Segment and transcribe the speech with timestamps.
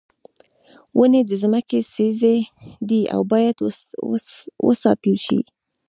[0.97, 2.37] ونې د ځمکې سږی
[2.89, 3.57] دي او باید
[4.67, 5.39] وساتل شي.